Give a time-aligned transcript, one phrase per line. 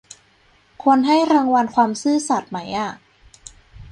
[0.81, 2.89] ควรให้รางวัลความซื่อสัตย์ไหมอะ